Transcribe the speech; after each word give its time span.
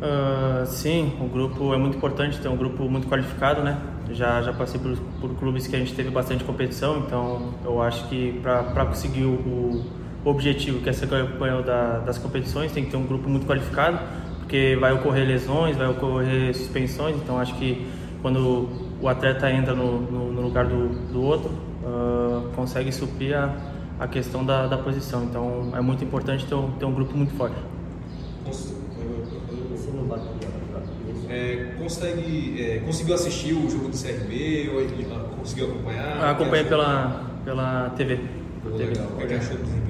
Uh, 0.00 0.66
sim, 0.66 1.12
o 1.20 1.28
grupo 1.28 1.74
é 1.74 1.76
muito 1.76 1.98
importante, 1.98 2.40
ter 2.40 2.48
um 2.48 2.56
grupo 2.56 2.88
muito 2.88 3.06
qualificado, 3.06 3.62
né? 3.62 3.78
Já, 4.10 4.40
já 4.42 4.52
passei 4.52 4.80
por, 4.80 4.96
por 5.20 5.34
clubes 5.36 5.66
que 5.66 5.76
a 5.76 5.78
gente 5.78 5.94
teve 5.94 6.10
bastante 6.10 6.42
competição, 6.42 6.98
então 7.06 7.54
eu 7.64 7.80
acho 7.80 8.08
que 8.08 8.40
para 8.42 8.84
conseguir 8.86 9.24
o 9.24 9.84
objetivo, 10.24 10.80
que 10.80 10.88
é 10.88 10.92
ser 10.92 11.08
campeão 11.08 11.62
da, 11.62 11.98
das 11.98 12.18
competições, 12.18 12.72
tem 12.72 12.84
que 12.84 12.90
ter 12.90 12.96
um 12.96 13.06
grupo 13.06 13.28
muito 13.28 13.46
qualificado, 13.46 13.98
porque 14.38 14.76
vai 14.80 14.92
ocorrer 14.92 15.26
lesões, 15.26 15.76
vai 15.76 15.88
ocorrer 15.88 16.54
suspensões, 16.54 17.16
então 17.16 17.38
acho 17.38 17.54
que 17.56 17.86
quando 18.20 18.68
o 19.00 19.08
atleta 19.08 19.50
entra 19.50 19.74
no, 19.74 20.00
no, 20.00 20.32
no 20.32 20.40
lugar 20.42 20.66
do, 20.66 20.88
do 21.12 21.22
outro, 21.22 21.50
uh, 21.82 22.48
consegue 22.54 22.92
suprir 22.92 23.36
a, 23.36 23.52
a 23.98 24.06
questão 24.06 24.44
da, 24.44 24.68
da 24.68 24.78
posição. 24.78 25.24
Então 25.24 25.72
é 25.74 25.80
muito 25.80 26.04
importante 26.04 26.46
ter 26.46 26.54
um, 26.54 26.70
ter 26.72 26.84
um 26.84 26.92
grupo 26.92 27.16
muito 27.16 27.34
forte. 27.34 27.56
É, 31.28 31.74
consegue, 31.78 32.62
é, 32.62 32.78
conseguiu 32.80 33.14
assistir 33.14 33.54
o 33.54 33.68
jogo 33.68 33.88
do 33.88 33.96
CRB 33.96 34.70
ou 34.74 35.36
conseguiu 35.38 35.70
acompanhar? 35.70 36.30
Acompanhei 36.30 36.64
pela, 36.66 37.24
pela 37.44 37.90
TV. 37.96 38.20
Legal. 38.64 39.06
O 39.06 39.26
que 39.26 39.34
achou 39.34 39.56
do? 39.56 39.81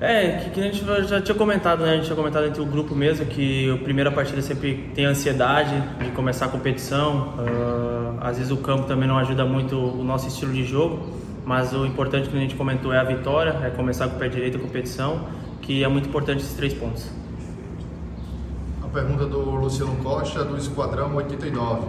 É, 0.00 0.38
que, 0.38 0.50
que, 0.50 0.60
a 0.60 0.62
gente 0.62 0.82
já 1.06 1.20
tinha 1.20 1.34
comentado, 1.36 1.82
né? 1.82 1.92
A 1.92 1.94
gente 1.96 2.06
tinha 2.06 2.16
comentado 2.16 2.46
entre 2.46 2.62
o 2.62 2.64
grupo 2.64 2.94
mesmo 2.94 3.26
que 3.26 3.70
a 3.70 3.76
primeira 3.76 4.10
partida 4.10 4.40
sempre 4.40 4.90
tem 4.94 5.04
ansiedade 5.04 5.78
de 6.02 6.10
começar 6.12 6.46
a 6.46 6.48
competição. 6.48 7.34
Uh, 7.38 8.16
às 8.18 8.38
vezes 8.38 8.50
o 8.50 8.56
campo 8.56 8.84
também 8.84 9.06
não 9.06 9.18
ajuda 9.18 9.44
muito 9.44 9.76
o 9.76 10.02
nosso 10.02 10.26
estilo 10.26 10.54
de 10.54 10.64
jogo, 10.64 11.00
mas 11.44 11.74
o 11.74 11.84
importante 11.84 12.30
que 12.30 12.36
a 12.36 12.40
gente 12.40 12.54
comentou 12.54 12.94
é 12.94 12.98
a 12.98 13.04
vitória, 13.04 13.50
é 13.62 13.68
começar 13.68 14.08
com 14.08 14.16
o 14.16 14.18
pé 14.18 14.28
direito 14.28 14.56
a 14.56 14.60
competição, 14.60 15.26
que 15.60 15.84
é 15.84 15.88
muito 15.88 16.08
importante 16.08 16.40
esses 16.40 16.54
três 16.54 16.72
pontos. 16.72 17.06
A 18.82 18.88
pergunta 18.88 19.26
do 19.26 19.38
Luciano 19.50 19.96
Costa, 19.96 20.42
do 20.44 20.56
Esquadrão 20.56 21.14
89. 21.14 21.86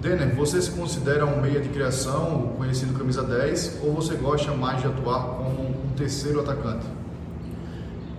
Denner, 0.00 0.34
você 0.34 0.60
se 0.60 0.72
considera 0.72 1.24
um 1.24 1.40
meia 1.40 1.60
de 1.60 1.68
criação, 1.68 2.54
conhecido 2.56 2.98
camisa 2.98 3.22
10, 3.22 3.80
ou 3.84 3.92
você 3.92 4.16
gosta 4.16 4.50
mais 4.50 4.80
de 4.80 4.88
atuar 4.88 5.22
como 5.22 5.81
terceiro 5.92 6.40
atacante? 6.40 6.86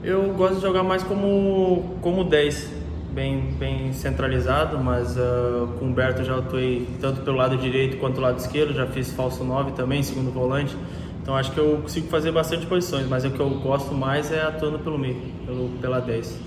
Eu 0.03 0.33
gosto 0.33 0.55
de 0.55 0.61
jogar 0.61 0.83
mais 0.83 1.01
como, 1.03 1.97
como 2.01 2.23
10, 2.23 2.69
bem, 3.13 3.53
bem 3.57 3.93
centralizado, 3.93 4.77
mas 4.77 5.15
uh, 5.15 5.67
com 5.79 5.85
o 5.85 5.87
Humberto 5.87 6.23
já 6.23 6.37
atuei 6.37 6.87
tanto 6.99 7.21
pelo 7.21 7.37
lado 7.37 7.57
direito 7.57 7.97
quanto 7.97 8.15
pelo 8.15 8.25
lado 8.25 8.39
esquerdo, 8.39 8.73
já 8.73 8.85
fiz 8.87 9.11
falso 9.11 9.43
9 9.43 9.71
também, 9.71 10.03
segundo 10.03 10.31
volante. 10.31 10.75
Então 11.21 11.35
acho 11.37 11.53
que 11.53 11.57
eu 11.57 11.79
consigo 11.81 12.07
fazer 12.09 12.33
bastante 12.33 12.65
posições, 12.65 13.07
mas 13.07 13.23
o 13.23 13.31
que 13.31 13.39
eu 13.39 13.49
gosto 13.61 13.93
mais 13.93 14.29
é 14.29 14.41
atuando 14.41 14.79
pelo 14.79 14.97
meio, 14.97 15.21
pelo, 15.45 15.69
pela 15.79 16.01
10. 16.01 16.37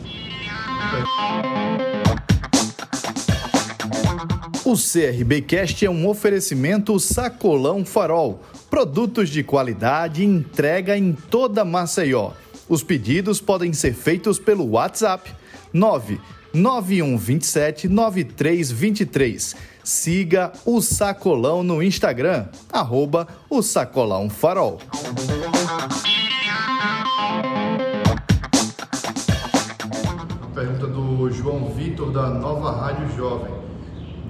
O 4.66 4.74
CRB 4.74 5.42
Cast 5.42 5.86
é 5.86 5.90
um 5.90 6.06
oferecimento 6.06 6.98
Sacolão 7.00 7.84
Farol. 7.86 8.42
Produtos 8.70 9.28
de 9.30 9.42
qualidade 9.44 10.24
entrega 10.24 10.98
em 10.98 11.12
toda 11.12 11.64
Maceió. 11.64 12.32
Os 12.68 12.82
pedidos 12.82 13.40
podem 13.40 13.72
ser 13.72 13.94
feitos 13.94 14.40
pelo 14.40 14.70
WhatsApp 14.70 15.32
99127 15.72 17.88
9323. 17.88 19.54
Siga 19.84 20.52
o 20.64 20.82
Sacolão 20.82 21.62
no 21.62 21.80
Instagram, 21.80 22.48
arroba 22.72 23.28
o 23.48 23.62
Sacolão 23.62 24.28
Farol. 24.28 24.80
Pergunta 30.52 30.88
do 30.88 31.30
João 31.30 31.70
Vitor 31.70 32.10
da 32.10 32.30
Nova 32.30 32.72
Rádio 32.72 33.16
Jovem. 33.16 33.54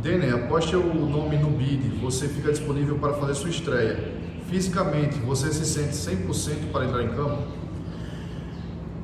Denner, 0.02 0.34
aposte 0.34 0.76
o 0.76 0.94
nome 0.94 1.38
no 1.38 1.48
BID, 1.50 2.00
você 2.02 2.28
fica 2.28 2.52
disponível 2.52 2.98
para 2.98 3.14
fazer 3.14 3.34
sua 3.34 3.48
estreia. 3.48 4.25
Fisicamente, 4.48 5.18
você 5.20 5.52
se 5.52 5.64
sente 5.64 5.94
100% 5.94 6.70
para 6.72 6.84
entrar 6.84 7.02
em 7.02 7.08
campo? 7.08 7.42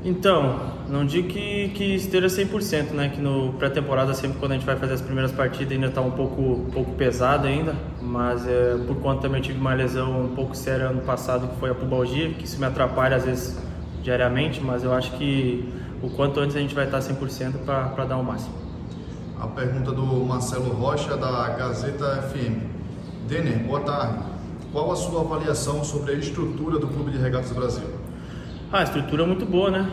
Então, 0.05 0.73
não 0.89 1.05
digo 1.05 1.29
que, 1.29 1.69
que 1.71 1.95
esteja 1.95 2.27
100%, 2.27 2.91
né? 2.91 3.09
Que 3.09 3.21
no 3.21 3.53
pré-temporada, 3.55 4.15
sempre 4.15 4.39
quando 4.39 4.53
a 4.53 4.55
gente 4.55 4.67
vai 4.67 4.77
fazer 4.77 4.95
as 4.95 5.01
primeiras 5.01 5.31
partidas, 5.33 5.73
ainda 5.73 5.87
está 5.87 6.01
um 6.01 6.11
pouco, 6.11 6.41
um 6.41 6.71
pouco 6.71 6.93
pesado 6.93 7.47
ainda. 7.47 7.75
Mas 8.01 8.47
é, 8.47 8.77
por 8.87 8.97
conta 8.97 9.23
também 9.23 9.41
tive 9.41 9.59
uma 9.59 9.75
lesão 9.75 10.25
um 10.25 10.35
pouco 10.35 10.57
séria 10.57 10.87
ano 10.87 11.03
passado, 11.03 11.49
que 11.49 11.57
foi 11.61 11.71
a 11.71 11.75
pubalgia, 11.75 12.31
que 12.31 12.45
isso 12.45 12.59
me 12.59 12.67
atrapalha 12.67 13.17
às 13.17 13.25
vezes 13.25 13.59
diariamente, 14.03 14.61
mas 14.61 14.83
eu 14.83 14.93
acho 14.93 15.13
que 15.13 15.73
o 16.03 16.11
quanto 16.11 16.41
antes 16.41 16.57
a 16.57 16.59
gente 16.59 16.75
vai 16.75 16.87
estar 16.87 16.99
100% 16.99 17.65
para 17.65 18.05
dar 18.05 18.17
o 18.17 18.25
máximo 18.25 18.63
a 19.43 19.49
pergunta 19.49 19.91
do 19.91 20.07
Marcelo 20.25 20.73
Rocha, 20.73 21.17
da 21.17 21.49
Gazeta 21.49 22.23
FM. 22.31 22.63
Denner, 23.27 23.59
boa 23.65 23.81
tarde. 23.81 24.23
Qual 24.73 24.91
a 24.91 24.97
sua 24.97 25.21
avaliação 25.21 25.85
sobre 25.85 26.13
a 26.13 26.15
estrutura 26.15 26.79
do 26.79 26.89
Clube 26.89 27.11
de 27.11 27.19
Regatas 27.19 27.51
do 27.51 27.57
Brasil? 27.57 27.85
Ah, 28.73 28.81
a 28.81 28.83
estrutura 28.85 29.23
é 29.23 29.27
muito 29.27 29.45
boa, 29.45 29.71
né? 29.71 29.91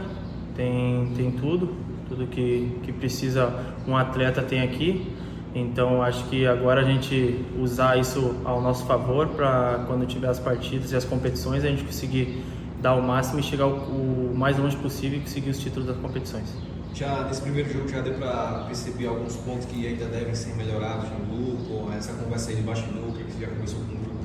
Tem, 0.56 1.12
tem 1.18 1.32
tudo, 1.32 1.76
tudo 2.08 2.26
que, 2.28 2.80
que 2.84 2.94
precisa 2.94 3.54
um 3.86 3.98
atleta 3.98 4.42
tem 4.42 4.62
aqui. 4.62 5.14
Então 5.54 6.02
acho 6.02 6.24
que 6.26 6.48
agora 6.48 6.82
a 6.82 6.84
gente 6.86 7.44
usar 7.60 8.00
isso 8.00 8.36
ao 8.46 8.62
nosso 8.62 8.86
favor 8.86 9.28
para 9.28 9.84
quando 9.86 10.06
tiver 10.06 10.30
as 10.30 10.40
partidas 10.40 10.94
e 10.94 10.96
as 10.96 11.04
competições 11.04 11.66
a 11.66 11.68
gente 11.68 11.84
conseguir 11.84 12.42
dar 12.82 12.96
o 12.96 13.02
máximo 13.02 13.42
e 13.42 13.44
chegar 13.44 13.68
o, 13.68 14.32
o 14.32 14.34
mais 14.34 14.58
longe 14.58 14.78
possível 14.78 15.20
e 15.20 15.22
conseguir 15.22 15.50
os 15.50 15.60
títulos 15.60 15.88
das 15.88 15.98
competições 15.98 16.56
já 16.94 17.24
nesse 17.24 17.42
primeiro 17.42 17.72
jogo 17.72 17.88
já 17.88 18.02
deu 18.02 18.16
para 18.16 18.66
perceber 18.66 19.08
alguns 19.08 19.36
pontos 19.38 19.66
que 19.66 19.88
ainda 19.88 20.06
devem 20.06 20.36
ser 20.36 20.56
melhorados 20.56 21.10
no 21.10 21.26
grupo, 21.26 21.92
essa 21.94 22.14
conversa 22.14 22.50
aí 22.50 22.58
de 22.58 22.62
bastidor, 22.62 23.14
que 23.14 23.24
você 23.24 23.40
já 23.40 23.48
conversou 23.48 23.80
com 23.80 23.86
o 23.86 23.98
grupo? 23.98 24.19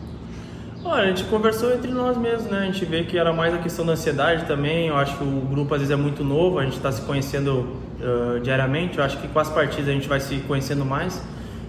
Olha, 0.86 1.04
a 1.04 1.06
gente 1.06 1.24
conversou 1.24 1.72
entre 1.72 1.90
nós 1.90 2.14
mesmos, 2.14 2.50
né? 2.50 2.58
A 2.58 2.66
gente 2.66 2.84
vê 2.84 3.04
que 3.04 3.16
era 3.16 3.32
mais 3.32 3.54
a 3.54 3.58
questão 3.58 3.86
da 3.86 3.92
ansiedade 3.92 4.44
também. 4.44 4.88
Eu 4.88 4.96
acho 4.96 5.16
que 5.16 5.24
o 5.24 5.40
grupo 5.40 5.72
às 5.74 5.80
vezes 5.80 5.90
é 5.90 5.96
muito 5.96 6.22
novo, 6.22 6.58
a 6.58 6.64
gente 6.64 6.76
está 6.76 6.92
se 6.92 7.00
conhecendo 7.00 7.66
uh, 8.00 8.38
diariamente. 8.40 8.98
Eu 8.98 9.04
acho 9.04 9.18
que 9.18 9.26
com 9.26 9.38
as 9.38 9.48
partidas 9.48 9.88
a 9.88 9.92
gente 9.92 10.06
vai 10.06 10.20
se 10.20 10.36
conhecendo 10.40 10.84
mais. 10.84 11.22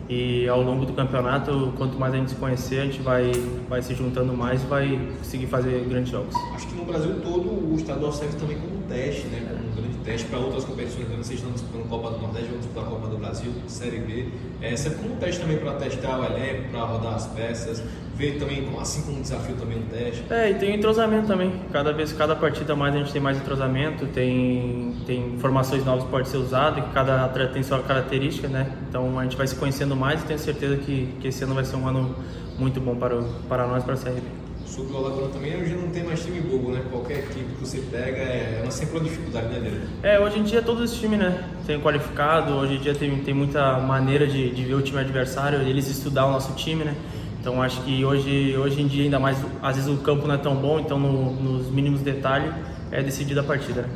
E 0.10 0.48
ao 0.50 0.62
longo 0.62 0.86
do 0.86 0.94
campeonato, 0.94 1.74
quanto 1.78 1.98
mais 1.98 2.14
a 2.14 2.18
gente 2.18 2.32
se 2.32 2.36
conhecer, 2.36 2.82
a 2.82 2.86
gente 2.86 3.02
vai, 3.02 3.32
vai 3.68 3.82
se 3.82 3.96
juntando 3.96 4.34
mais 4.34 4.62
e 4.62 4.66
vai 4.68 5.00
conseguir 5.18 5.48
fazer 5.48 5.84
grandes 5.90 6.12
jogos. 6.12 6.36
Acho 6.54 6.68
que 6.68 6.76
no 6.76 6.86
Brasil 6.86 7.16
todo 7.24 7.50
o 7.50 7.76
estadual 7.76 8.12
serve 8.12 8.36
também 8.36 8.58
como 8.58 8.84
teste, 8.88 9.28
né? 9.28 9.40
Um 9.50 9.82
grande 9.82 9.98
teste 10.04 10.28
para 10.28 10.40
outras 10.40 10.66
competições. 10.66 11.08
Né? 11.08 11.16
Vocês 11.18 11.40
estão 11.40 11.52
disputando 11.52 11.90
Copa 11.90 12.12
do 12.12 12.20
Nordeste, 12.20 12.50
vão 12.50 12.60
disputar 12.60 12.84
a 12.84 12.88
Copa 12.88 13.08
do 13.08 13.18
Brasil, 13.18 13.52
Série 13.68 14.00
B. 14.00 14.28
É, 14.62 14.76
serve 14.76 14.98
como 14.98 15.16
um 15.16 15.18
teste 15.18 15.42
também 15.42 15.58
para 15.58 15.74
testar 15.74 16.20
o 16.20 16.26
elenco, 16.26 16.70
para 16.70 16.82
rodar 16.82 17.16
as 17.16 17.28
peças, 17.28 17.82
ver 18.16 18.40
também, 18.40 18.68
assim 18.80 19.02
como 19.04 19.18
um 19.18 19.22
desafio 19.22 19.56
também 19.56 19.78
um 19.78 19.84
teste. 19.84 20.24
É, 20.30 20.52
e 20.52 20.56
tem 20.56 20.76
entrosamento 20.76 21.28
também. 21.28 21.52
Cada 21.72 21.92
vez, 21.92 22.14
cada 22.14 22.36
partida 22.36 22.76
mais 22.76 22.96
a 22.96 23.00
gente 23.00 23.12
tem 23.12 23.22
mais 23.22 23.38
entrosamento, 23.38 24.06
tem, 24.08 24.96
tem 25.06 25.34
informações 25.34 25.84
novas 25.86 26.06
que 26.06 26.10
pode 26.10 26.30
ser 26.30 26.38
usado, 26.38 26.80
e 26.80 26.94
cada 26.94 27.26
atleta 27.26 27.54
tem 27.54 27.64
sua 27.64 27.80
característica, 27.80 28.48
né? 28.48 28.72
Então 28.90 29.20
a 29.20 29.24
gente 29.24 29.36
vai 29.36 29.48
se 29.48 29.56
conhecendo 29.56 29.96
mais 29.96 30.22
e 30.22 30.26
tenho 30.26 30.40
certeza 30.40 30.78
que, 30.78 31.10
que 31.20 31.28
esse 31.28 31.44
ano 31.44 31.54
vai 31.54 31.66
ser 31.66 31.76
um 31.76 31.88
ano 31.88 32.16
muito 32.58 32.80
bom 32.80 32.96
para, 32.96 33.16
o, 33.16 33.24
para 33.50 33.68
nós, 33.68 33.84
para 33.84 33.96
a 33.96 33.98
CRB. 33.98 34.22
sobre 34.66 34.94
o 34.94 34.98
Alagoano 34.98 35.28
também, 35.30 35.62
hoje 35.62 35.74
não 35.76 35.90
tem 35.90 36.04
mais 36.04 36.24
time 36.24 36.40
bobo, 36.40 36.72
né? 36.72 36.82
Qualquer 36.90 37.20
equipe 37.20 37.54
que 37.54 37.60
você 37.60 37.80
pega 37.92 38.18
é, 38.18 38.64
é 38.66 38.72
sempre 38.72 38.98
uma 38.98 39.04
dificuldade, 39.04 39.48
né, 39.48 39.60
dele? 39.60 39.82
É, 40.02 40.20
hoje 40.20 40.40
em 40.40 40.44
dia 40.44 40.62
todos 40.62 40.90
os 40.90 40.98
times, 40.98 41.20
né, 41.20 41.50
tem 41.68 41.82
qualificado, 41.82 42.54
hoje 42.54 42.76
em 42.76 42.80
dia 42.80 42.96
tem, 42.96 43.14
tem 43.18 43.34
muita 43.34 43.78
maneira 43.80 44.26
de, 44.26 44.52
de 44.52 44.64
ver 44.64 44.76
o 44.76 44.82
time 44.82 45.00
adversário, 45.00 45.60
eles 45.62 45.90
estudar 45.90 46.26
o 46.28 46.32
nosso 46.32 46.54
time, 46.54 46.86
né? 46.86 46.96
Então 47.46 47.62
acho 47.62 47.80
que 47.84 48.04
hoje, 48.04 48.58
hoje 48.58 48.82
em 48.82 48.88
dia 48.88 49.04
ainda 49.04 49.20
mais, 49.20 49.38
às 49.62 49.76
vezes 49.76 49.88
o 49.88 49.98
campo 49.98 50.26
não 50.26 50.34
é 50.34 50.38
tão 50.40 50.56
bom, 50.56 50.80
então 50.80 50.98
no, 50.98 51.32
nos 51.32 51.70
mínimos 51.70 52.02
detalhes 52.02 52.52
é 52.92 53.04
decidida 53.04 53.42
a 53.42 53.44
partida. 53.44 53.88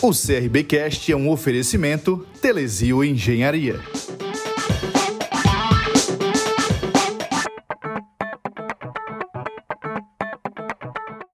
O 0.00 0.10
CRBcast 0.12 1.12
é 1.12 1.14
um 1.14 1.28
oferecimento 1.28 2.26
Telesio 2.40 3.04
Engenharia. 3.04 3.78